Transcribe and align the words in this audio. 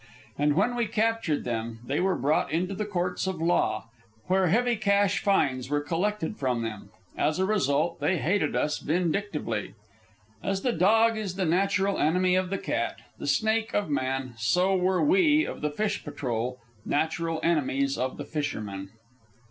And 0.35 0.55
when 0.55 0.75
we 0.75 0.87
captured 0.87 1.43
them, 1.43 1.77
they 1.85 1.99
were 1.99 2.15
brought 2.17 2.51
into 2.51 2.73
the 2.73 2.87
courts 2.87 3.27
of 3.27 3.39
law, 3.39 3.87
where 4.25 4.47
heavy 4.47 4.75
cash 4.75 5.21
fines 5.21 5.69
were 5.69 5.79
collected 5.79 6.37
from 6.37 6.63
them. 6.63 6.89
As 7.15 7.37
a 7.37 7.45
result, 7.45 7.99
they 7.99 8.17
hated 8.17 8.55
us 8.55 8.79
vindictively. 8.79 9.75
As 10.41 10.63
the 10.63 10.73
dog 10.73 11.19
is 11.19 11.35
the 11.35 11.45
natural 11.45 11.99
enemy 11.99 12.33
of 12.33 12.49
the 12.49 12.57
cat, 12.57 12.97
the 13.19 13.27
snake 13.27 13.75
of 13.75 13.91
man, 13.91 14.33
so 14.39 14.75
were 14.75 15.03
we 15.05 15.45
of 15.45 15.61
the 15.61 15.69
fish 15.69 16.03
patrol 16.03 16.57
the 16.83 16.89
natural 16.89 17.39
enemies 17.43 17.95
of 17.95 18.17
the 18.17 18.25
fishermen. 18.25 18.89